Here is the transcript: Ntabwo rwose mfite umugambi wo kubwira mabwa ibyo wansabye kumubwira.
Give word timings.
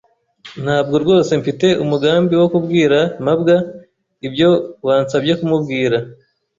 Ntabwo 0.63 0.95
rwose 1.03 1.31
mfite 1.41 1.67
umugambi 1.83 2.33
wo 2.41 2.47
kubwira 2.53 2.99
mabwa 3.25 3.55
ibyo 4.27 4.49
wansabye 4.87 5.33
kumubwira. 5.39 5.97